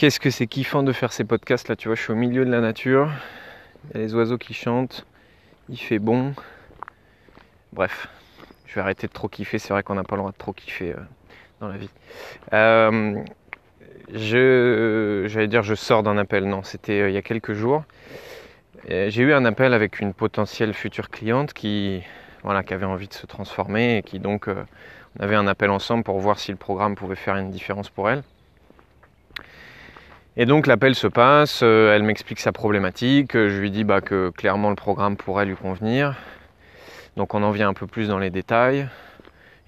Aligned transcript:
Qu'est-ce 0.00 0.18
que 0.18 0.30
c'est 0.30 0.46
kiffant 0.46 0.82
de 0.82 0.94
faire 0.94 1.12
ces 1.12 1.24
podcasts 1.24 1.68
là, 1.68 1.76
tu 1.76 1.88
vois, 1.88 1.94
je 1.94 2.00
suis 2.00 2.12
au 2.12 2.16
milieu 2.16 2.46
de 2.46 2.50
la 2.50 2.62
nature, 2.62 3.10
il 3.84 3.98
y 3.98 4.00
a 4.00 4.02
les 4.02 4.14
oiseaux 4.14 4.38
qui 4.38 4.54
chantent, 4.54 5.04
il 5.68 5.76
fait 5.76 5.98
bon. 5.98 6.32
Bref, 7.74 8.08
je 8.64 8.76
vais 8.76 8.80
arrêter 8.80 9.08
de 9.08 9.12
trop 9.12 9.28
kiffer, 9.28 9.58
c'est 9.58 9.74
vrai 9.74 9.82
qu'on 9.82 9.96
n'a 9.96 10.02
pas 10.02 10.16
le 10.16 10.20
droit 10.20 10.32
de 10.32 10.38
trop 10.38 10.54
kiffer 10.54 10.92
euh, 10.92 11.00
dans 11.60 11.68
la 11.68 11.76
vie. 11.76 11.90
Euh, 12.54 13.22
j'allais 14.08 15.48
dire 15.48 15.62
je 15.62 15.74
sors 15.74 16.02
d'un 16.02 16.16
appel, 16.16 16.46
non, 16.46 16.62
c'était 16.62 17.02
euh, 17.02 17.10
il 17.10 17.14
y 17.14 17.18
a 17.18 17.22
quelques 17.22 17.52
jours. 17.52 17.84
J'ai 18.88 19.22
eu 19.22 19.34
un 19.34 19.44
appel 19.44 19.74
avec 19.74 20.00
une 20.00 20.14
potentielle 20.14 20.72
future 20.72 21.10
cliente 21.10 21.52
qui, 21.52 22.02
voilà, 22.42 22.62
qui 22.62 22.72
avait 22.72 22.86
envie 22.86 23.08
de 23.08 23.12
se 23.12 23.26
transformer 23.26 23.98
et 23.98 24.02
qui 24.02 24.18
donc, 24.18 24.48
on 24.48 25.22
avait 25.22 25.36
un 25.36 25.46
appel 25.46 25.68
ensemble 25.68 26.04
pour 26.04 26.18
voir 26.20 26.38
si 26.38 26.52
le 26.52 26.56
programme 26.56 26.94
pouvait 26.94 27.16
faire 27.16 27.36
une 27.36 27.50
différence 27.50 27.90
pour 27.90 28.08
elle. 28.08 28.22
Et 30.40 30.46
donc 30.46 30.66
l'appel 30.66 30.94
se 30.94 31.06
passe, 31.06 31.60
euh, 31.62 31.94
elle 31.94 32.02
m'explique 32.02 32.40
sa 32.40 32.50
problématique, 32.50 33.34
je 33.34 33.60
lui 33.60 33.70
dis 33.70 33.84
bah, 33.84 34.00
que 34.00 34.30
clairement 34.30 34.70
le 34.70 34.74
programme 34.74 35.18
pourrait 35.18 35.44
lui 35.44 35.54
convenir. 35.54 36.16
Donc 37.18 37.34
on 37.34 37.42
en 37.42 37.50
vient 37.50 37.68
un 37.68 37.74
peu 37.74 37.86
plus 37.86 38.08
dans 38.08 38.18
les 38.18 38.30
détails. 38.30 38.88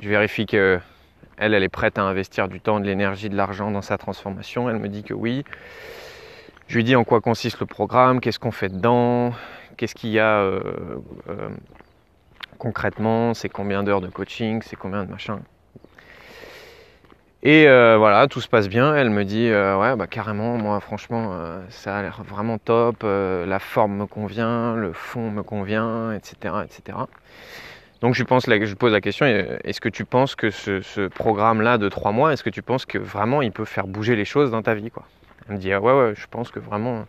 Je 0.01 0.09
vérifie 0.09 0.47
que 0.47 0.81
elle, 1.37 1.53
est 1.53 1.69
prête 1.69 1.99
à 1.99 2.03
investir 2.05 2.49
du 2.49 2.59
temps, 2.59 2.81
de 2.81 2.87
l'énergie, 2.87 3.29
de 3.29 3.37
l'argent 3.37 3.71
dans 3.71 3.83
sa 3.83 3.99
transformation. 3.99 4.71
Elle 4.71 4.79
me 4.79 4.89
dit 4.89 5.03
que 5.03 5.13
oui. 5.13 5.45
Je 6.69 6.77
lui 6.77 6.85
dis 6.85 6.97
en 6.97 7.05
quoi 7.05 7.21
consiste 7.21 7.61
le 7.61 7.67
programme, 7.67 8.21
qu'est-ce 8.21 8.39
qu'on 8.39 8.51
fait 8.51 8.71
dedans, 8.71 9.35
qu'est-ce 9.77 9.95
qu'il 9.95 10.09
y 10.09 10.21
a 10.21 10.39
euh, 10.39 10.63
euh, 11.29 11.51
concrètement, 12.57 13.35
c'est 13.35 13.51
combien 13.51 13.83
d'heures 13.83 14.01
de 14.01 14.09
coaching, 14.09 14.63
c'est 14.63 14.77
combien 14.77 15.05
de 15.05 15.11
machin. 15.11 15.41
Et 17.45 17.67
euh, 17.67 17.97
voilà, 17.99 18.29
tout 18.29 18.41
se 18.41 18.49
passe 18.49 18.69
bien. 18.69 18.95
Elle 18.95 19.11
me 19.11 19.25
dit 19.25 19.49
euh, 19.49 19.77
ouais 19.77 19.97
bah 19.97 20.07
carrément, 20.07 20.57
moi 20.59 20.79
franchement 20.79 21.33
euh, 21.33 21.61
ça 21.71 21.99
a 21.99 22.03
l'air 22.03 22.23
vraiment 22.23 22.59
top, 22.59 23.03
la 23.03 23.59
forme 23.59 23.97
me 23.97 24.07
convient, 24.07 24.77
le 24.77 24.93
fond 24.93 25.31
me 25.31 25.43
convient, 25.43 26.13
etc. 26.13 26.55
etc. 26.65 26.99
Donc 28.01 28.15
je, 28.15 28.25
pense, 28.25 28.47
je 28.47 28.75
pose 28.75 28.93
la 28.93 29.01
question, 29.01 29.27
est-ce 29.27 29.81
que 29.81 29.89
tu 29.89 30.05
penses 30.05 30.35
que 30.35 30.51
ce, 30.51 31.07
programme-là 31.07 31.79
de 31.79 31.89
trois 31.89 32.11
mois, 32.11 32.33
est-ce 32.33 32.43
que 32.43 32.51
tu 32.51 32.63
penses 32.63 32.85
que 32.85 32.99
vraiment 32.99 33.43
il 33.43 33.53
peut 33.53 33.65
faire 33.65 33.87
bouger 33.87 34.17
les 34.17 34.25
choses 34.25 34.51
dans 34.51 34.63
ta 34.63 34.75
vie 34.75 34.91
quoi? 34.91 35.05
Elle 35.49 35.57
me 35.57 35.61
dit 35.61 35.73
ah 35.73 35.81
ouais 35.81 35.93
ouais, 35.93 36.15
je 36.17 36.27
pense 36.29 36.53
que 36.53 36.61
vraiment 36.61 37.07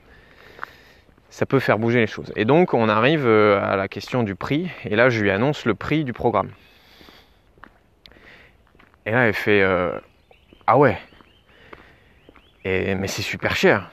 ça 1.30 1.46
peut 1.46 1.60
faire 1.60 1.78
bouger 1.78 2.00
les 2.00 2.08
choses. 2.08 2.34
Et 2.36 2.46
donc 2.46 2.74
on 2.74 2.90
arrive 2.90 3.28
à 3.28 3.76
la 3.76 3.88
question 3.88 4.24
du 4.24 4.34
prix, 4.34 4.72
et 4.84 4.96
là 4.96 5.10
je 5.10 5.22
lui 5.22 5.30
annonce 5.30 5.66
le 5.66 5.76
prix 5.76 6.04
du 6.04 6.14
programme. 6.14 6.50
Et 9.06 9.12
là 9.12 9.28
elle 9.28 9.34
fait 9.34 9.64
ah 10.68 10.78
ouais. 10.78 10.98
Mais 12.66 13.08
c'est 13.08 13.22
super 13.22 13.56
cher. 13.56 13.92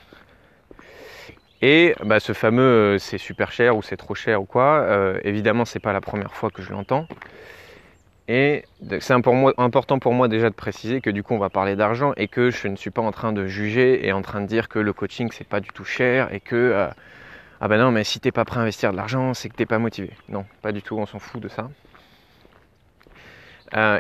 Et 1.63 1.95
bah, 2.05 2.21
ce 2.21 2.33
fameux 2.33 2.63
euh, 2.63 2.99
c'est 2.99 3.19
super 3.19 3.53
cher 3.53 3.77
ou 3.77 3.83
c'est 3.83 3.97
trop 3.97 4.15
cher 4.15 4.41
ou 4.41 4.47
quoi, 4.47 4.81
euh, 4.81 5.21
évidemment 5.25 5.67
c'est 5.67 5.79
pas 5.79 5.93
la 5.93 6.01
première 6.01 6.35
fois 6.35 6.51
que 6.51 6.63
je 6.63 6.73
l'entends. 6.73 7.07
Et 8.29 8.65
c'est 9.01 9.13
important 9.13 9.99
pour 9.99 10.15
moi 10.15 10.29
déjà 10.29 10.49
de 10.51 10.55
préciser 10.55 11.01
que 11.01 11.11
du 11.11 11.23
coup 11.23 11.35
on 11.35 11.39
va 11.39 11.51
parler 11.51 11.75
d'argent 11.75 12.13
et 12.17 12.29
que 12.29 12.51
je 12.51 12.69
ne 12.69 12.77
suis 12.77 12.91
pas 12.91 13.03
en 13.03 13.11
train 13.11 13.33
de 13.33 13.47
juger 13.47 14.07
et 14.07 14.13
en 14.13 14.23
train 14.23 14.41
de 14.41 14.47
dire 14.47 14.69
que 14.69 14.79
le 14.79 14.93
coaching 14.93 15.29
c'est 15.33 15.47
pas 15.47 15.59
du 15.61 15.69
tout 15.71 15.85
cher 15.85 16.33
et 16.33 16.39
que 16.39 16.55
euh, 16.55 16.87
ah 17.61 17.69
ben 17.69 17.77
non 17.77 17.91
mais 17.91 18.05
si 18.05 18.21
t'es 18.21 18.31
pas 18.31 18.45
prêt 18.45 18.61
à 18.61 18.63
investir 18.63 18.93
de 18.93 18.97
l'argent 18.97 19.35
c'est 19.35 19.49
que 19.49 19.57
t'es 19.57 19.67
pas 19.67 19.79
motivé. 19.79 20.13
Non, 20.29 20.47
pas 20.63 20.73
du 20.73 20.81
tout, 20.81 20.97
on 20.97 21.07
s'en 21.07 21.19
fout 21.19 21.43
de 21.43 21.49
ça. 21.49 21.69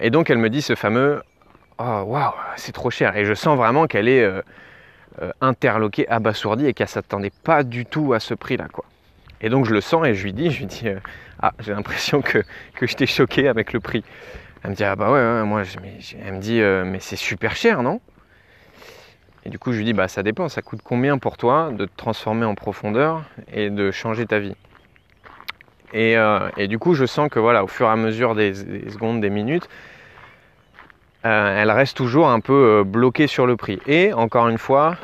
et 0.01 0.11
donc 0.11 0.31
elle 0.31 0.39
me 0.39 0.49
dit 0.49 0.63
ce 0.63 0.75
fameux 0.77 1.23
oh 1.81 2.03
waouh, 2.07 2.33
c'est 2.57 2.73
trop 2.73 2.91
cher. 2.91 3.17
Et 3.17 3.25
je 3.25 3.35
sens 3.35 3.57
vraiment 3.57 3.87
qu'elle 3.87 4.09
est 4.09 4.23
euh, 4.23 4.43
euh, 5.23 5.33
interloquée, 5.41 6.09
abasourdie 6.09 6.67
et 6.67 6.75
qu'elle 6.75 6.89
s'attendait 6.89 7.33
pas 7.43 7.63
du 7.63 7.87
tout 7.87 8.13
à 8.13 8.21
ce 8.21 8.35
prix-là, 8.35 8.69
quoi. 8.73 8.85
Et 9.41 9.49
donc 9.49 9.65
je 9.65 9.73
le 9.73 9.81
sens 9.81 10.07
et 10.07 10.15
je 10.15 10.23
lui 10.23 10.35
dis, 10.35 10.51
je 10.51 10.59
lui 10.59 10.67
dis, 10.67 10.89
euh, 10.89 10.99
ah, 11.41 11.53
j'ai 11.61 11.73
l'impression 11.73 12.21
que, 12.21 12.43
que 12.75 12.87
je 12.87 12.95
t'ai 12.95 13.07
choqué 13.07 13.49
avec 13.49 13.73
le 13.73 13.81
prix. 13.81 14.05
Elle 14.63 14.71
me 14.71 14.77
dit, 14.77 14.85
ah 14.85 14.95
bah 14.95 15.11
ouais, 15.11 15.45
moi, 15.45 15.63
elle 16.23 16.35
me 16.35 16.41
dit, 16.41 16.61
mais 16.61 17.01
c'est 17.01 17.17
super 17.17 17.57
cher, 17.57 17.83
non? 17.83 18.01
Et 19.47 19.49
du 19.49 19.59
coup, 19.59 19.73
je 19.73 19.79
lui 19.79 19.87
dis, 19.87 19.95
bah 19.95 20.07
ça 20.07 20.23
dépend, 20.23 20.51
ça 20.51 20.61
coûte 20.61 20.81
combien 20.85 21.17
pour 21.17 21.39
toi 21.39 21.71
de 21.73 21.87
te 21.87 21.97
transformer 21.97 22.45
en 22.45 22.55
profondeur 22.55 23.23
et 23.51 23.71
de 23.71 23.91
changer 23.91 24.27
ta 24.27 24.39
vie? 24.39 24.55
Et, 25.95 26.17
et, 26.59 26.69
du 26.69 26.79
coup, 26.79 26.93
je 26.93 27.07
sens 27.07 27.31
que 27.31 27.39
voilà, 27.39 27.65
au 27.65 27.67
fur 27.67 27.87
et 27.87 27.91
à 27.91 27.97
mesure 27.97 28.35
des 28.35 28.55
secondes, 28.55 29.23
des 29.23 29.31
minutes, 29.31 29.67
euh, 31.27 31.63
elle 31.63 31.71
reste 31.71 31.97
toujours 31.97 32.31
un 32.31 32.41
peu 32.41 32.81
euh, 32.81 32.85
bloquée 32.85 33.27
sur 33.27 33.47
le 33.47 33.57
prix. 33.57 33.79
Et 33.87 34.13
encore 34.15 34.49
une 34.49 34.59
fois, 34.59 34.97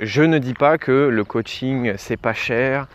je 0.00 0.22
ne 0.22 0.38
dis 0.38 0.54
pas 0.54 0.78
que 0.78 1.08
le 1.08 1.24
coaching 1.24 1.94
c'est 1.98 2.16
pas 2.16 2.32
cher 2.32 2.86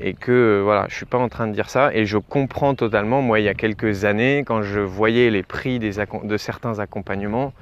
et 0.00 0.14
que 0.14 0.32
euh, 0.32 0.60
voilà, 0.62 0.86
je 0.88 0.96
suis 0.96 1.06
pas 1.06 1.18
en 1.18 1.28
train 1.28 1.46
de 1.46 1.52
dire 1.52 1.70
ça 1.70 1.94
et 1.94 2.04
je 2.04 2.18
comprends 2.18 2.74
totalement. 2.74 3.22
Moi, 3.22 3.38
il 3.38 3.44
y 3.44 3.48
a 3.48 3.54
quelques 3.54 4.04
années, 4.04 4.42
quand 4.44 4.62
je 4.62 4.80
voyais 4.80 5.30
les 5.30 5.44
prix 5.44 5.78
de 5.78 6.36
certains 6.36 6.78
accompagnements, 6.80 7.52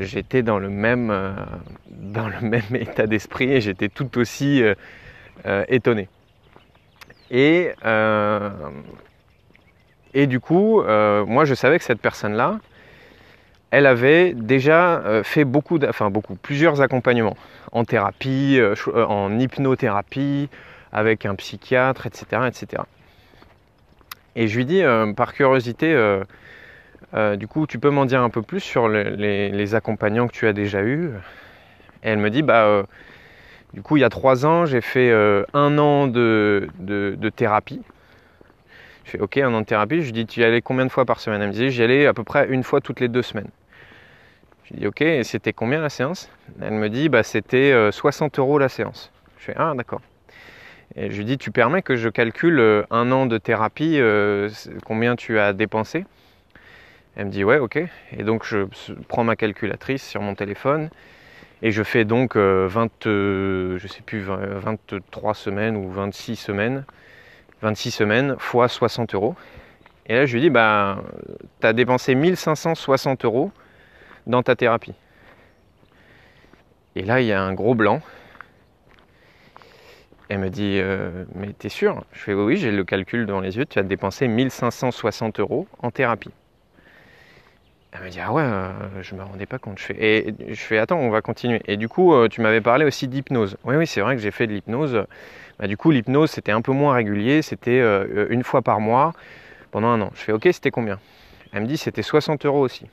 j'étais 0.00 0.42
dans 0.42 0.58
le 0.58 0.68
même 0.68 1.10
état 2.74 3.06
d'esprit 3.06 3.50
et 3.50 3.62
j'étais 3.62 3.88
tout 3.88 4.18
aussi 4.18 4.62
étonné. 5.68 6.08
Et 7.30 7.70
et 10.14 10.26
du 10.26 10.40
coup, 10.40 10.82
moi, 10.82 11.46
je 11.46 11.54
savais 11.54 11.78
que 11.78 11.84
cette 11.84 12.00
personne-là, 12.00 12.60
elle 13.72 13.86
avait 13.86 14.34
déjà 14.34 14.98
euh, 14.98 15.24
fait 15.24 15.44
beaucoup, 15.44 15.78
enfin 15.88 16.10
beaucoup, 16.10 16.36
plusieurs 16.36 16.82
accompagnements 16.82 17.38
en 17.72 17.86
thérapie, 17.86 18.58
euh, 18.60 18.74
euh, 18.88 19.06
en 19.06 19.38
hypnothérapie, 19.38 20.50
avec 20.92 21.24
un 21.24 21.34
psychiatre, 21.34 22.06
etc. 22.06 22.42
etc. 22.46 22.82
Et 24.36 24.46
je 24.46 24.56
lui 24.58 24.66
dis, 24.66 24.82
par 25.16 25.32
curiosité, 25.32 25.94
du 27.36 27.48
coup, 27.48 27.66
tu 27.66 27.78
peux 27.78 27.90
m'en 27.90 28.04
dire 28.06 28.22
un 28.22 28.30
peu 28.30 28.42
plus 28.42 28.60
sur 28.60 28.88
les, 28.88 29.74
accompagnants 29.74 30.26
que 30.26 30.32
tu 30.32 30.46
as 30.46 30.52
déjà 30.52 30.82
eus? 30.82 31.10
Et 32.02 32.10
elle 32.10 32.18
me 32.18 32.30
dit, 32.30 32.42
bah, 32.42 32.82
du 33.74 33.82
coup, 33.82 33.96
il 33.96 34.00
y 34.00 34.04
a 34.04 34.10
trois 34.10 34.44
ans, 34.46 34.66
j'ai 34.66 34.80
fait 34.82 35.12
un 35.54 35.78
an 35.78 36.06
de, 36.08 36.68
de, 36.78 37.28
thérapie. 37.30 37.80
Je 39.04 39.12
fais 39.12 39.20
OK, 39.20 39.36
un 39.38 39.52
an 39.52 39.60
de 39.60 39.66
thérapie. 39.66 40.00
Je 40.00 40.06
lui 40.06 40.12
dis, 40.12 40.26
tu 40.26 40.40
y 40.40 40.44
allais 40.44 40.62
combien 40.62 40.86
de 40.86 40.90
fois 40.90 41.04
par 41.06 41.20
semaine? 41.20 41.40
Elle 41.42 41.48
me 41.48 41.54
dit, 41.54 41.70
j'y 41.70 41.82
allais 41.82 42.06
à 42.06 42.14
peu 42.14 42.24
près 42.24 42.48
une 42.48 42.64
fois 42.64 42.82
toutes 42.82 43.00
les 43.00 43.08
deux 43.08 43.22
semaines. 43.22 43.48
Je 44.72 44.78
dis 44.78 44.86
ok, 44.86 45.04
c'était 45.22 45.52
combien 45.52 45.80
la 45.80 45.90
séance? 45.90 46.30
Elle 46.60 46.72
me 46.72 46.88
dit 46.88 47.10
bah 47.10 47.22
c'était 47.22 47.90
60 47.92 48.38
euh, 48.38 48.42
euros 48.42 48.58
la 48.58 48.70
séance. 48.70 49.12
Je 49.38 49.44
fais 49.44 49.54
ah 49.56 49.74
d'accord. 49.76 50.00
Et 50.96 51.10
je 51.10 51.16
lui 51.16 51.26
dis 51.26 51.36
tu 51.36 51.50
permets 51.50 51.82
que 51.82 51.94
je 51.94 52.08
calcule 52.08 52.58
euh, 52.58 52.82
un 52.90 53.12
an 53.12 53.26
de 53.26 53.36
thérapie, 53.36 53.98
euh, 53.98 54.48
combien 54.86 55.14
tu 55.14 55.38
as 55.38 55.52
dépensé? 55.52 56.06
Elle 57.16 57.26
me 57.26 57.30
dit 57.30 57.44
ouais 57.44 57.58
ok. 57.58 57.80
Et 58.16 58.22
donc 58.22 58.46
je 58.46 58.66
prends 59.08 59.24
ma 59.24 59.36
calculatrice 59.36 60.08
sur 60.08 60.22
mon 60.22 60.34
téléphone 60.34 60.88
et 61.60 61.70
je 61.70 61.82
fais 61.82 62.06
donc 62.06 62.36
20, 62.36 62.90
je 63.04 63.86
sais 63.86 64.00
plus 64.00 64.20
23 64.20 65.34
semaines 65.34 65.76
ou 65.76 65.90
26 65.90 66.36
semaines, 66.36 66.86
26 67.60 67.90
semaines 67.90 68.36
fois 68.38 68.68
60 68.68 69.14
euros. 69.14 69.34
Et 70.06 70.14
là 70.14 70.24
je 70.24 70.32
lui 70.32 70.40
dis 70.40 70.50
bah 70.50 71.02
as 71.62 71.72
dépensé 71.74 72.14
1560 72.14 73.26
euros 73.26 73.52
dans 74.26 74.42
ta 74.42 74.56
thérapie. 74.56 74.94
Et 76.94 77.02
là, 77.02 77.20
il 77.20 77.26
y 77.26 77.32
a 77.32 77.42
un 77.42 77.54
gros 77.54 77.74
blanc. 77.74 78.02
Elle 80.28 80.38
me 80.38 80.50
dit 80.50 80.78
euh, 80.78 81.24
Mais 81.34 81.52
t'es 81.52 81.68
sûr? 81.68 82.04
Je 82.12 82.20
fais 82.20 82.34
Oui, 82.34 82.56
j'ai 82.56 82.70
le 82.70 82.84
calcul 82.84 83.26
dans 83.26 83.40
les 83.40 83.56
yeux. 83.56 83.66
Tu 83.66 83.78
as 83.78 83.82
dépensé 83.82 84.28
1560 84.28 85.40
euros 85.40 85.66
en 85.78 85.90
thérapie. 85.90 86.30
Elle 87.92 88.04
me 88.04 88.08
dit 88.08 88.20
Ah 88.20 88.32
ouais, 88.32 88.42
euh, 88.42 89.02
je 89.02 89.14
me 89.14 89.22
rendais 89.22 89.46
pas 89.46 89.58
compte. 89.58 89.78
Je 89.78 89.84
fais, 89.84 89.96
et 89.98 90.34
je 90.48 90.60
fais 90.60 90.78
Attends, 90.78 90.98
on 90.98 91.10
va 91.10 91.20
continuer. 91.22 91.60
Et 91.66 91.76
du 91.76 91.88
coup, 91.88 92.14
euh, 92.14 92.28
tu 92.28 92.40
m'avais 92.40 92.60
parlé 92.60 92.84
aussi 92.84 93.08
d'hypnose. 93.08 93.56
Oui, 93.64 93.76
oui, 93.76 93.86
c'est 93.86 94.00
vrai 94.00 94.16
que 94.16 94.22
j'ai 94.22 94.30
fait 94.30 94.46
de 94.46 94.52
l'hypnose. 94.52 95.04
Bah, 95.58 95.66
du 95.66 95.76
coup, 95.76 95.90
l'hypnose, 95.90 96.30
c'était 96.30 96.52
un 96.52 96.62
peu 96.62 96.72
moins 96.72 96.94
régulier. 96.94 97.42
C'était 97.42 97.80
une 98.30 98.42
fois 98.42 98.62
par 98.62 98.80
mois 98.80 99.12
pendant 99.70 99.88
un 99.88 100.00
an. 100.00 100.10
Je 100.14 100.20
fais 100.20 100.32
Ok, 100.32 100.48
c'était 100.52 100.70
combien? 100.70 100.98
Elle 101.52 101.62
me 101.62 101.66
dit 101.66 101.76
C'était 101.76 102.02
60 102.02 102.46
euros 102.46 102.60
aussi. 102.60 102.86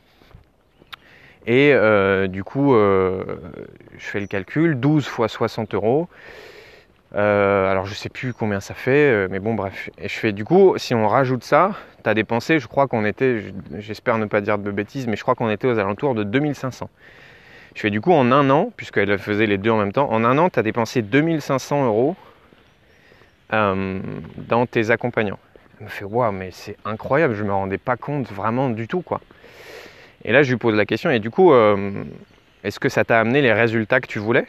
Et 1.47 1.71
euh, 1.73 2.27
du 2.27 2.43
coup, 2.43 2.75
euh, 2.75 3.23
je 3.97 4.05
fais 4.05 4.19
le 4.19 4.27
calcul, 4.27 4.79
12 4.79 5.07
fois 5.07 5.27
60 5.27 5.73
euros. 5.73 6.07
Euh, 7.15 7.71
alors 7.71 7.87
je 7.87 7.95
sais 7.95 8.09
plus 8.09 8.33
combien 8.33 8.59
ça 8.59 8.75
fait, 8.75 9.27
mais 9.29 9.39
bon 9.39 9.55
bref. 9.55 9.89
Et 9.97 10.07
je 10.07 10.13
fais 10.13 10.31
du 10.31 10.45
coup, 10.45 10.77
si 10.77 10.93
on 10.93 11.07
rajoute 11.07 11.43
ça, 11.43 11.71
tu 12.03 12.09
as 12.09 12.13
dépensé, 12.13 12.59
je 12.59 12.67
crois 12.67 12.87
qu'on 12.87 13.03
était, 13.03 13.45
j'espère 13.79 14.19
ne 14.19 14.25
pas 14.25 14.41
dire 14.41 14.59
de 14.59 14.69
bêtises, 14.69 15.07
mais 15.07 15.15
je 15.15 15.23
crois 15.23 15.33
qu'on 15.33 15.49
était 15.49 15.67
aux 15.67 15.79
alentours 15.79 16.13
de 16.13 16.23
2500. 16.23 16.89
Je 17.73 17.81
fais 17.81 17.89
du 17.89 18.01
coup 18.01 18.11
en 18.11 18.31
un 18.31 18.49
an, 18.49 18.71
puisqu'elle 18.75 19.17
faisait 19.17 19.47
les 19.47 19.57
deux 19.57 19.71
en 19.71 19.77
même 19.77 19.93
temps, 19.93 20.11
en 20.11 20.23
un 20.23 20.37
an, 20.37 20.49
tu 20.49 20.59
as 20.59 20.63
dépensé 20.63 21.01
2500 21.01 21.85
euros 21.85 22.15
dans 23.51 24.65
tes 24.67 24.91
accompagnants. 24.91 25.39
Elle 25.79 25.85
me 25.85 25.89
fait, 25.89 26.05
waouh, 26.05 26.31
mais 26.31 26.51
c'est 26.51 26.77
incroyable, 26.85 27.33
je 27.33 27.43
me 27.43 27.53
rendais 27.53 27.79
pas 27.79 27.97
compte 27.97 28.31
vraiment 28.31 28.69
du 28.69 28.87
tout 28.87 29.01
quoi. 29.01 29.21
Et 30.25 30.31
là, 30.31 30.43
je 30.43 30.51
lui 30.51 30.57
pose 30.57 30.75
la 30.75 30.85
question, 30.85 31.09
et 31.09 31.19
du 31.19 31.29
coup, 31.29 31.53
euh, 31.53 32.03
est-ce 32.63 32.79
que 32.79 32.89
ça 32.89 33.05
t'a 33.05 33.19
amené 33.19 33.41
les 33.41 33.53
résultats 33.53 34.01
que 34.01 34.07
tu 34.07 34.19
voulais? 34.19 34.45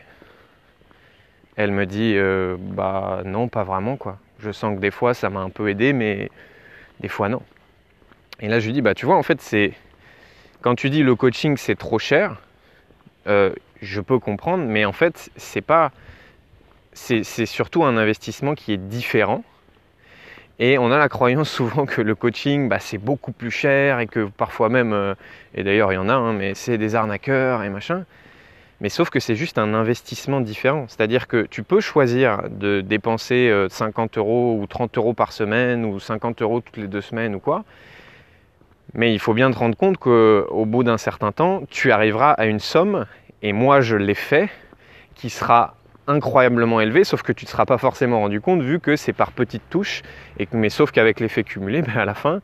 Elle 1.56 1.72
me 1.72 1.86
dit 1.86 2.14
euh, 2.16 2.56
bah 2.58 3.22
non, 3.24 3.48
pas 3.48 3.64
vraiment 3.64 3.96
quoi. 3.96 4.18
Je 4.38 4.50
sens 4.50 4.74
que 4.74 4.80
des 4.80 4.90
fois 4.90 5.14
ça 5.14 5.30
m'a 5.30 5.40
un 5.40 5.50
peu 5.50 5.68
aidé, 5.68 5.92
mais 5.92 6.30
des 7.00 7.08
fois 7.08 7.28
non. 7.28 7.42
Et 8.40 8.48
là 8.48 8.60
je 8.60 8.66
lui 8.66 8.72
dis 8.72 8.80
bah 8.80 8.94
tu 8.94 9.04
vois 9.04 9.16
en 9.16 9.22
fait 9.22 9.40
c'est 9.40 9.74
quand 10.62 10.74
tu 10.74 10.90
dis 10.90 11.02
le 11.02 11.14
coaching 11.14 11.56
c'est 11.56 11.76
trop 11.76 11.98
cher, 11.98 12.40
euh, 13.26 13.52
je 13.82 14.00
peux 14.00 14.18
comprendre, 14.18 14.64
mais 14.64 14.84
en 14.84 14.92
fait 14.92 15.30
c'est 15.36 15.60
pas 15.60 15.92
c'est 16.92 17.46
surtout 17.46 17.84
un 17.84 17.96
investissement 17.96 18.54
qui 18.54 18.72
est 18.72 18.76
différent. 18.88 19.44
Et 20.62 20.76
on 20.76 20.92
a 20.92 20.98
la 20.98 21.08
croyance 21.08 21.50
souvent 21.50 21.86
que 21.86 22.02
le 22.02 22.14
coaching, 22.14 22.68
bah, 22.68 22.78
c'est 22.78 22.98
beaucoup 22.98 23.32
plus 23.32 23.50
cher 23.50 23.98
et 23.98 24.06
que 24.06 24.26
parfois 24.26 24.68
même, 24.68 24.92
euh, 24.92 25.14
et 25.54 25.64
d'ailleurs 25.64 25.90
il 25.90 25.94
y 25.94 25.98
en 25.98 26.10
a, 26.10 26.14
hein, 26.14 26.34
mais 26.34 26.54
c'est 26.54 26.76
des 26.76 26.94
arnaqueurs 26.94 27.62
et 27.62 27.70
machin. 27.70 28.04
Mais 28.82 28.90
sauf 28.90 29.08
que 29.08 29.20
c'est 29.20 29.34
juste 29.34 29.58
un 29.58 29.72
investissement 29.72 30.40
différent. 30.42 30.84
C'est-à-dire 30.88 31.28
que 31.28 31.46
tu 31.46 31.62
peux 31.62 31.80
choisir 31.80 32.42
de 32.50 32.82
dépenser 32.82 33.50
50 33.70 34.16
euh, 34.16 34.20
euros 34.20 34.58
ou 34.60 34.66
30 34.66 34.98
euros 34.98 35.14
par 35.14 35.32
semaine 35.32 35.86
ou 35.86 35.98
50 35.98 36.42
euros 36.42 36.60
toutes 36.60 36.76
les 36.76 36.88
deux 36.88 37.00
semaines 37.00 37.34
ou 37.34 37.40
quoi. 37.40 37.64
Mais 38.92 39.14
il 39.14 39.18
faut 39.18 39.34
bien 39.34 39.50
te 39.50 39.58
rendre 39.58 39.76
compte 39.76 39.96
qu'au 39.96 40.64
bout 40.66 40.84
d'un 40.84 40.98
certain 40.98 41.32
temps, 41.32 41.62
tu 41.70 41.90
arriveras 41.90 42.32
à 42.32 42.46
une 42.46 42.58
somme, 42.58 43.06
et 43.42 43.52
moi 43.52 43.80
je 43.80 43.96
l'ai 43.96 44.14
fait, 44.14 44.50
qui 45.14 45.30
sera 45.30 45.74
incroyablement 46.10 46.80
élevée, 46.80 47.04
sauf 47.04 47.22
que 47.22 47.32
tu 47.32 47.44
ne 47.44 47.48
seras 47.50 47.64
pas 47.64 47.78
forcément 47.78 48.20
rendu 48.20 48.40
compte 48.40 48.62
vu 48.62 48.80
que 48.80 48.96
c'est 48.96 49.12
par 49.12 49.32
petites 49.32 49.68
touches, 49.70 50.02
mais 50.52 50.68
sauf 50.68 50.90
qu'avec 50.90 51.20
l'effet 51.20 51.44
cumulé, 51.44 51.82
ben, 51.86 51.96
à 51.96 52.04
la 52.04 52.14
fin, 52.14 52.40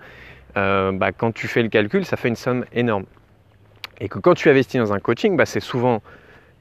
euh, 0.56 0.92
bah, 0.92 1.12
quand 1.12 1.32
tu 1.32 1.48
fais 1.48 1.62
le 1.62 1.68
calcul, 1.68 2.04
ça 2.04 2.16
fait 2.16 2.28
une 2.28 2.36
somme 2.36 2.64
énorme. 2.72 3.04
Et 4.00 4.08
que 4.08 4.18
quand 4.18 4.34
tu 4.34 4.48
investis 4.48 4.80
dans 4.80 4.92
un 4.92 5.00
coaching, 5.00 5.36
bah, 5.36 5.46
c'est 5.46 5.60
souvent 5.60 6.02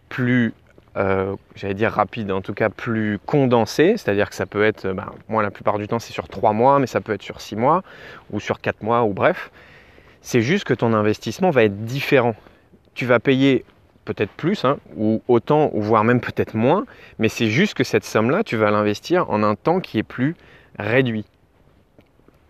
plus, 0.09 0.53
euh, 0.97 1.35
j'allais 1.55 1.73
dire 1.73 1.91
rapide, 1.91 2.31
en 2.31 2.41
tout 2.41 2.53
cas 2.53 2.69
plus 2.69 3.19
condensé, 3.25 3.95
c'est-à-dire 3.97 4.29
que 4.29 4.35
ça 4.35 4.45
peut 4.45 4.63
être, 4.63 4.91
bah, 4.91 5.13
moi 5.29 5.43
la 5.43 5.51
plupart 5.51 5.77
du 5.77 5.87
temps 5.87 5.99
c'est 5.99 6.13
sur 6.13 6.27
3 6.27 6.53
mois, 6.53 6.79
mais 6.79 6.87
ça 6.87 7.01
peut 7.01 7.13
être 7.13 7.23
sur 7.23 7.41
6 7.41 7.55
mois, 7.55 7.83
ou 8.31 8.39
sur 8.39 8.59
4 8.61 8.81
mois, 8.81 9.03
ou 9.03 9.13
bref. 9.13 9.51
C'est 10.21 10.41
juste 10.41 10.63
que 10.63 10.73
ton 10.73 10.93
investissement 10.93 11.51
va 11.51 11.63
être 11.63 11.85
différent. 11.85 12.35
Tu 12.95 13.05
vas 13.05 13.19
payer 13.19 13.63
peut-être 14.05 14.31
plus, 14.31 14.63
hein, 14.63 14.77
ou 14.95 15.21
autant, 15.27 15.71
ou 15.73 15.81
voire 15.81 16.03
même 16.03 16.21
peut-être 16.21 16.53
moins, 16.53 16.85
mais 17.19 17.27
c'est 17.27 17.47
juste 17.47 17.73
que 17.73 17.83
cette 17.83 18.05
somme-là, 18.05 18.43
tu 18.43 18.55
vas 18.55 18.71
l'investir 18.71 19.29
en 19.29 19.43
un 19.43 19.55
temps 19.55 19.79
qui 19.79 19.97
est 19.97 20.03
plus 20.03 20.35
réduit. 20.79 21.25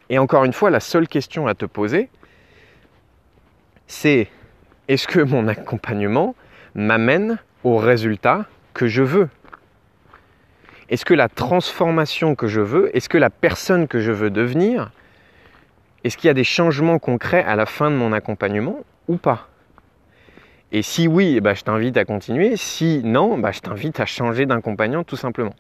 Et 0.10 0.20
encore 0.20 0.44
une 0.44 0.54
fois, 0.54 0.70
la 0.70 0.80
seule 0.80 1.08
question 1.08 1.48
à 1.48 1.56
te 1.56 1.66
poser, 1.66 2.10
c'est 3.88 4.28
est-ce 4.88 5.08
que 5.08 5.20
mon 5.20 5.48
accompagnement 5.48 6.36
m'amène 6.76 7.40
au 7.64 7.78
résultat 7.78 8.46
que 8.74 8.88
je 8.88 9.02
veux? 9.02 9.30
Est-ce 10.90 11.06
que 11.06 11.16
la 11.16 11.30
transformation 11.30 12.36
que 12.36 12.48
je 12.48 12.62
veux, 12.62 12.96
est-ce 12.96 13.10
que 13.10 13.18
la 13.18 13.32
personne 13.32 13.88
que 13.88 14.00
je 14.00 14.12
veux 14.12 14.30
devenir, 14.30 14.92
est-ce 16.04 16.18
qu'il 16.18 16.28
y 16.28 16.32
a 16.32 16.36
des 16.36 16.44
changements 16.44 17.00
concrets 17.00 17.44
à 17.44 17.56
la 17.56 17.66
fin 17.66 17.90
de 17.90 17.96
mon 17.96 18.14
accompagnement 18.14 18.82
ou 19.08 19.18
pas? 19.18 19.48
Et 20.76 20.82
si 20.82 21.08
oui, 21.08 21.40
bah, 21.40 21.54
je 21.54 21.62
t'invite 21.62 21.96
à 21.96 22.04
continuer. 22.04 22.58
Si 22.58 23.00
non, 23.02 23.38
bah, 23.38 23.54
je 23.54 23.62
t'invite 23.62 24.02
à 24.02 24.06
changer 24.06 24.46
d'un 24.46 24.60
compagnon 24.60 25.06
tout 25.06 25.16
simplement. 25.16 25.56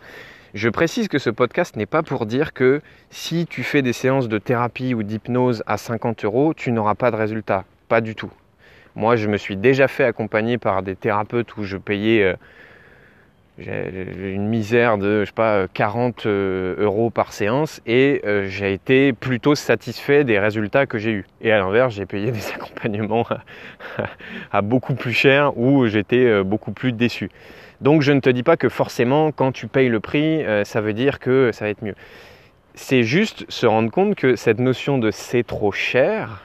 Je 0.53 0.67
précise 0.67 1.07
que 1.07 1.19
ce 1.19 1.29
podcast 1.29 1.77
n'est 1.77 1.85
pas 1.85 2.03
pour 2.03 2.25
dire 2.25 2.51
que 2.51 2.81
si 3.11 3.47
tu 3.47 3.63
fais 3.63 3.81
des 3.81 3.93
séances 3.93 4.27
de 4.27 4.37
thérapie 4.39 4.93
ou 4.93 5.03
d'hypnose 5.03 5.63
à 5.67 5.77
50 5.77 6.25
euros, 6.25 6.53
tu 6.53 6.73
n'auras 6.73 6.95
pas 6.95 7.11
de 7.11 7.15
résultat. 7.15 7.63
Pas 7.87 8.01
du 8.01 8.13
tout. 8.13 8.29
Moi, 8.97 9.15
je 9.15 9.29
me 9.29 9.37
suis 9.37 9.55
déjà 9.55 9.87
fait 9.87 10.03
accompagner 10.03 10.57
par 10.57 10.83
des 10.83 10.97
thérapeutes 10.97 11.55
où 11.55 11.63
je 11.63 11.77
payais 11.77 12.35
euh, 13.59 14.33
une 14.33 14.47
misère 14.47 14.97
de, 14.97 15.21
je 15.21 15.27
sais 15.27 15.33
pas, 15.33 15.67
40 15.69 16.25
euh, 16.25 16.75
euros 16.77 17.09
par 17.09 17.31
séance 17.31 17.81
et 17.85 18.21
euh, 18.25 18.47
j'ai 18.49 18.73
été 18.73 19.13
plutôt 19.13 19.55
satisfait 19.55 20.25
des 20.25 20.39
résultats 20.39 20.85
que 20.85 20.97
j'ai 20.97 21.11
eus. 21.11 21.25
Et 21.39 21.53
à 21.53 21.59
l'inverse, 21.59 21.93
j'ai 21.93 22.05
payé 22.05 22.31
des 22.33 22.47
accompagnements 22.49 23.25
à, 24.51 24.61
beaucoup 24.61 24.95
plus 24.95 25.13
cher 25.13 25.57
où 25.57 25.87
j'étais 25.87 26.43
beaucoup 26.43 26.73
plus 26.73 26.91
déçu. 26.91 27.29
Donc 27.79 28.01
je 28.01 28.11
ne 28.11 28.19
te 28.19 28.29
dis 28.29 28.43
pas 28.43 28.57
que 28.57 28.67
forcément 28.67 29.31
quand 29.31 29.53
tu 29.53 29.67
payes 29.67 29.89
le 29.89 30.01
prix, 30.01 30.43
ça 30.63 30.81
veut 30.81 30.93
dire 30.93 31.19
que 31.19 31.51
ça 31.53 31.65
va 31.65 31.71
être 31.71 31.81
mieux. 31.81 31.95
C'est 32.73 33.03
juste 33.03 33.45
se 33.49 33.65
rendre 33.65 33.89
compte 33.89 34.15
que 34.15 34.35
cette 34.35 34.59
notion 34.59 34.97
de 34.97 35.11
c'est 35.11 35.43
trop 35.43 35.71
cher, 35.71 36.43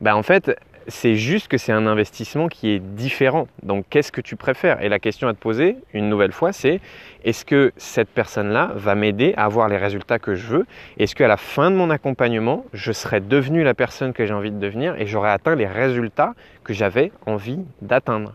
ben 0.00 0.14
en 0.14 0.22
fait, 0.22 0.56
c'est 0.88 1.16
juste 1.16 1.48
que 1.48 1.58
c'est 1.58 1.72
un 1.72 1.86
investissement 1.86 2.48
qui 2.48 2.70
est 2.70 2.78
différent. 2.78 3.48
Donc 3.62 3.84
qu'est-ce 3.90 4.10
que 4.12 4.20
tu 4.20 4.36
préfères? 4.36 4.82
Et 4.82 4.88
la 4.88 4.98
question 4.98 5.28
à 5.28 5.34
te 5.34 5.38
poser, 5.38 5.76
une 5.92 6.08
nouvelle 6.08 6.32
fois, 6.32 6.52
c'est 6.52 6.80
est-ce 7.24 7.44
que 7.44 7.72
cette 7.76 8.08
personne-là 8.08 8.72
va 8.74 8.94
m'aider 8.94 9.34
à 9.36 9.44
avoir 9.44 9.68
les 9.68 9.76
résultats 9.76 10.18
que 10.18 10.34
je 10.34 10.46
veux? 10.46 10.66
Est-ce 10.98 11.14
qu'à 11.14 11.28
la 11.28 11.36
fin 11.36 11.70
de 11.70 11.76
mon 11.76 11.90
accompagnement, 11.90 12.64
je 12.72 12.92
serai 12.92 13.20
devenu 13.20 13.62
la 13.62 13.74
personne 13.74 14.12
que 14.12 14.26
j'ai 14.26 14.34
envie 14.34 14.50
de 14.50 14.58
devenir 14.58 15.00
et 15.00 15.06
j'aurai 15.06 15.30
atteint 15.30 15.54
les 15.54 15.66
résultats 15.66 16.34
que 16.64 16.72
j'avais 16.72 17.12
envie 17.26 17.60
d'atteindre? 17.82 18.34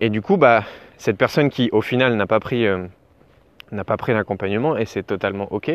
Et 0.00 0.10
du 0.10 0.20
coup, 0.20 0.36
bah, 0.36 0.64
cette 0.96 1.16
personne 1.16 1.50
qui 1.50 1.68
au 1.72 1.80
final 1.80 2.16
n'a 2.16 2.26
pas 2.26 2.40
pris, 2.40 2.66
euh, 2.66 2.86
pris 3.98 4.12
l'accompagnement, 4.12 4.76
et 4.76 4.84
c'est 4.84 5.04
totalement 5.04 5.52
ok, 5.52 5.70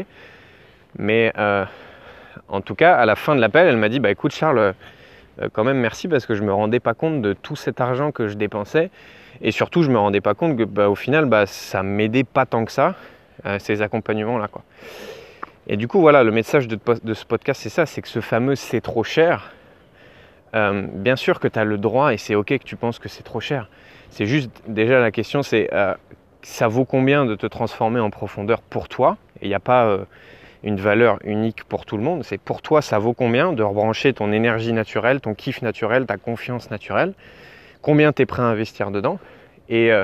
mais... 0.97 1.31
Euh, 1.37 1.65
en 2.49 2.61
tout 2.61 2.75
cas, 2.75 2.95
à 2.95 3.05
la 3.05 3.15
fin 3.15 3.35
de 3.35 3.41
l'appel, 3.41 3.67
elle 3.67 3.77
m'a 3.77 3.89
dit 3.89 3.99
bah 3.99 4.09
écoute 4.09 4.33
Charles, 4.33 4.73
euh, 5.41 5.49
quand 5.51 5.63
même 5.63 5.77
merci 5.77 6.07
parce 6.07 6.25
que 6.25 6.33
je 6.33 6.43
me 6.43 6.53
rendais 6.53 6.79
pas 6.79 6.93
compte 6.93 7.21
de 7.21 7.33
tout 7.33 7.55
cet 7.55 7.81
argent 7.81 8.11
que 8.11 8.27
je 8.27 8.35
dépensais 8.35 8.89
et 9.41 9.51
surtout 9.51 9.83
je 9.83 9.91
me 9.91 9.97
rendais 9.97 10.21
pas 10.21 10.33
compte 10.33 10.57
que 10.57 10.63
bah, 10.63 10.89
au 10.89 10.95
final 10.95 11.25
bah, 11.25 11.45
ça 11.45 11.83
m'aidait 11.83 12.23
pas 12.23 12.45
tant 12.45 12.65
que 12.65 12.71
ça 12.71 12.95
euh, 13.45 13.59
ces 13.59 13.81
accompagnements 13.81 14.37
là 14.37 14.47
quoi. 14.47 14.63
Et 15.67 15.77
du 15.77 15.87
coup 15.87 15.99
voilà 15.99 16.23
le 16.23 16.31
message 16.31 16.67
de, 16.67 16.79
ce 17.13 17.25
podcast 17.25 17.61
c'est 17.61 17.69
ça, 17.69 17.85
c'est 17.85 18.01
que 18.01 18.07
ce 18.07 18.21
fameux 18.21 18.55
c'est 18.55 18.81
trop 18.81 19.03
cher. 19.03 19.51
Euh, 20.55 20.87
bien 20.93 21.17
sûr 21.17 21.39
que 21.39 21.47
tu 21.47 21.59
as 21.59 21.65
le 21.65 21.77
droit 21.77 22.13
et 22.13 22.17
c'est 22.17 22.33
ok 22.33 22.57
que 22.57 22.63
tu 22.63 22.77
penses 22.77 22.99
que 22.99 23.09
c'est 23.09 23.23
trop 23.23 23.41
cher. 23.41 23.69
C'est 24.09 24.25
juste 24.25 24.49
déjà 24.67 24.99
la 24.99 25.11
question 25.11 25.43
c'est 25.43 25.69
ça 26.41 26.67
vaut 26.69 26.85
combien 26.85 27.25
de 27.25 27.35
te 27.35 27.45
transformer 27.45 27.99
en 27.99 28.09
profondeur 28.09 28.61
pour 28.61 28.87
toi? 28.87 29.17
Il 29.41 29.49
n'y 29.49 29.53
a 29.53 29.59
pas 29.59 29.99
une 30.63 30.77
valeur 30.77 31.19
unique 31.23 31.63
pour 31.63 31.85
tout 31.85 31.97
le 31.97 32.03
monde. 32.03 32.23
C'est 32.23 32.39
pour 32.39 32.61
toi, 32.61 32.81
ça 32.81 32.99
vaut 32.99 33.13
combien 33.13 33.53
de 33.53 33.63
rebrancher 33.63 34.13
ton 34.13 34.31
énergie 34.31 34.73
naturelle, 34.73 35.21
ton 35.21 35.33
kiff 35.33 35.61
naturel, 35.61 36.05
ta 36.05 36.17
confiance 36.17 36.71
naturelle? 36.71 37.13
Combien 37.81 38.11
tu 38.11 38.23
es 38.23 38.25
prêt 38.25 38.41
à 38.41 38.45
investir 38.45 38.91
dedans? 38.91 39.19
Et, 39.69 39.91
euh, 39.91 40.03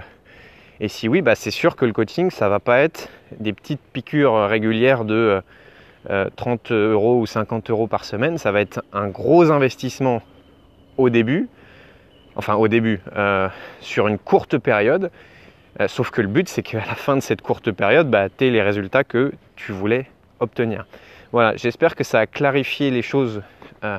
et, 0.79 0.87
si 0.87 1.07
oui, 1.07 1.21
bah, 1.21 1.35
c'est 1.35 1.51
sûr 1.51 1.75
que 1.75 1.85
le 1.85 1.93
coaching, 1.93 2.29
ça 2.29 2.49
va 2.49 2.59
pas 2.59 2.79
être 2.79 3.09
des 3.39 3.53
petites 3.53 3.81
piqûres 3.93 4.47
régulières 4.47 5.05
de 5.05 5.41
30 6.35 6.71
euh, 6.71 6.93
euros 6.93 7.19
ou 7.19 7.25
50 7.25 7.69
euros 7.69 7.87
par 7.87 8.05
semaine. 8.05 8.37
Ça 8.37 8.51
va 8.51 8.61
être 8.61 8.83
un 8.93 9.07
gros 9.07 9.51
investissement 9.51 10.21
au 10.97 11.09
début, 11.09 11.49
enfin 12.35 12.55
au 12.55 12.67
début, 12.67 13.01
euh, 13.15 13.47
sur 13.79 14.07
une 14.07 14.19
courte 14.19 14.57
période. 14.57 15.09
sauf 15.87 16.11
que 16.11 16.21
le 16.21 16.27
but, 16.27 16.47
c'est 16.47 16.61
qu'à 16.61 16.85
la 16.85 16.95
fin 16.95 17.15
de 17.15 17.21
cette 17.21 17.41
courte 17.41 17.71
période, 17.71 18.09
bah, 18.09 18.27
tu 18.29 18.45
aies 18.45 18.51
les 18.51 18.61
résultats 18.61 19.03
que 19.03 19.33
tu 19.55 19.71
voulais 19.71 20.05
obtenir. 20.43 20.85
Voilà, 21.31 21.55
j'espère 21.55 21.95
que 21.95 22.03
ça 22.03 22.19
a 22.19 22.27
clarifié 22.27 22.91
les 22.91 23.01
choses 23.01 23.41
euh, 23.83 23.97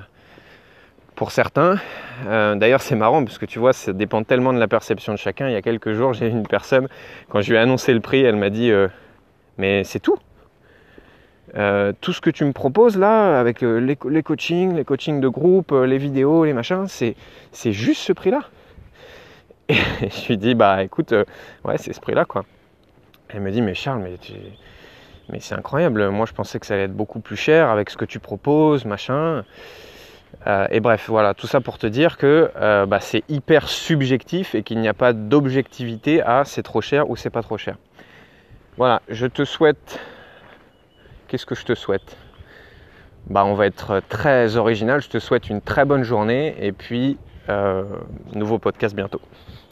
pour 1.16 1.32
certains. 1.32 1.78
Euh, 2.26 2.54
d'ailleurs, 2.54 2.80
c'est 2.80 2.94
marrant 2.94 3.24
parce 3.24 3.38
que 3.38 3.46
tu 3.46 3.58
vois, 3.58 3.72
ça 3.72 3.92
dépend 3.92 4.22
tellement 4.22 4.52
de 4.52 4.60
la 4.60 4.68
perception 4.68 5.12
de 5.12 5.18
chacun. 5.18 5.48
Il 5.48 5.52
y 5.52 5.56
a 5.56 5.62
quelques 5.62 5.94
jours, 5.94 6.12
j'ai 6.12 6.28
une 6.28 6.46
personne, 6.46 6.86
quand 7.28 7.40
je 7.40 7.50
lui 7.50 7.56
ai 7.56 7.58
annoncé 7.58 7.92
le 7.92 8.00
prix, 8.00 8.22
elle 8.22 8.36
m'a 8.36 8.50
dit 8.50 8.70
euh, 8.70 8.88
Mais 9.58 9.82
c'est 9.84 10.00
tout 10.00 10.18
tout 12.00 12.12
ce 12.12 12.20
que 12.20 12.30
tu 12.30 12.44
me 12.44 12.52
proposes 12.52 12.98
là, 12.98 13.38
avec 13.38 13.60
les, 13.60 13.80
les, 13.80 14.22
coachings, 14.24 14.74
les 14.74 14.84
coachings 14.84 15.20
de 15.20 15.28
groupe, 15.28 15.70
les 15.70 15.98
vidéos, 15.98 16.44
les 16.44 16.52
machins, 16.52 16.86
c'est, 16.88 17.14
c'est 17.52 17.70
juste 17.70 18.00
ce 18.00 18.12
prix-là. 18.12 18.40
Et 19.68 19.74
je 20.00 20.28
lui 20.28 20.36
dis, 20.36 20.56
bah 20.56 20.82
écoute, 20.82 21.14
ouais, 21.64 21.78
c'est 21.78 21.92
ce 21.92 22.00
prix-là 22.00 22.24
quoi. 22.24 22.44
Elle 23.28 23.42
me 23.42 23.52
dit, 23.52 23.62
mais 23.62 23.74
Charles, 23.74 24.00
mais 24.02 24.18
tu, 24.18 24.32
mais 25.28 25.40
c'est 25.40 25.54
incroyable. 25.54 26.08
Moi, 26.10 26.26
je 26.26 26.32
pensais 26.32 26.58
que 26.58 26.66
ça 26.66 26.74
allait 26.74 26.84
être 26.84 26.96
beaucoup 26.96 27.20
plus 27.20 27.36
cher 27.36 27.70
avec 27.70 27.90
ce 27.90 27.96
que 27.96 28.04
tu 28.04 28.18
proposes, 28.18 28.84
machin. 28.84 29.44
Euh, 30.46 30.66
et 30.70 30.80
bref, 30.80 31.06
voilà, 31.08 31.32
tout 31.34 31.46
ça 31.46 31.60
pour 31.60 31.78
te 31.78 31.86
dire 31.86 32.16
que 32.18 32.50
euh, 32.56 32.86
bah, 32.86 33.00
c'est 33.00 33.22
hyper 33.28 33.68
subjectif 33.68 34.54
et 34.54 34.62
qu'il 34.62 34.80
n'y 34.80 34.88
a 34.88 34.94
pas 34.94 35.12
d'objectivité 35.12 36.22
à 36.22 36.44
c'est 36.44 36.62
trop 36.62 36.80
cher 36.80 37.08
ou 37.08 37.16
c'est 37.16 37.30
pas 37.30 37.42
trop 37.42 37.56
cher. 37.56 37.76
Voilà, 38.76 39.02
je 39.08 39.26
te 39.26 39.44
souhaite. 39.44 40.00
Qu'est-ce 41.28 41.46
que 41.46 41.54
je 41.54 41.64
te 41.64 41.74
souhaite? 41.74 42.16
Bah, 43.28 43.44
On 43.44 43.54
va 43.54 43.66
être 43.66 44.02
très 44.08 44.56
original. 44.56 45.00
Je 45.00 45.08
te 45.08 45.18
souhaite 45.18 45.48
une 45.48 45.60
très 45.60 45.84
bonne 45.84 46.02
journée 46.02 46.54
et 46.58 46.72
puis, 46.72 47.16
euh, 47.48 47.84
nouveau 48.34 48.58
podcast 48.58 48.94
bientôt. 48.94 49.20